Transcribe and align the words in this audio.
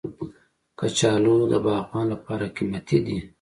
کچالو 0.79 1.35
د 1.51 1.53
باغوان 1.65 2.05
لپاره 2.13 2.45
قیمتي 2.55 2.97
دی 3.05 3.19